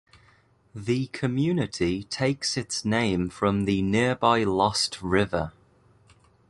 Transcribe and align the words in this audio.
The 0.73 1.05
community 1.13 2.01
takes 2.03 2.57
its 2.57 2.83
name 2.83 3.29
from 3.29 3.65
the 3.65 3.83
nearby 3.83 4.43
Lost 4.43 4.99
River. 5.03 5.51